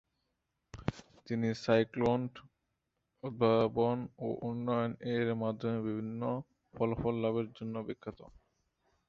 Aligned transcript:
তিনি 1.27 1.49
সাইক্লোট্রন 1.63 2.21
উদ্ভাবন 3.23 3.97
এবং 4.15 4.31
উন্নয়ন, 4.49 4.91
এর 5.13 5.27
মাধ্যমে 5.43 5.79
বিভিন্ন 5.89 6.21
ফলাফল 6.73 7.15
লাভের 7.23 7.47
জন্য 7.57 7.75
বিখ্যাত। 7.87 8.19